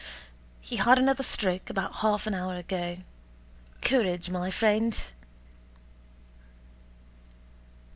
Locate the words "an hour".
2.25-2.55